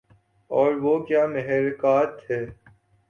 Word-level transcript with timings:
اور 0.51 0.71
وہ 0.75 0.97
کیا 1.05 1.25
محرکات 1.27 2.19
تھے 2.21 2.39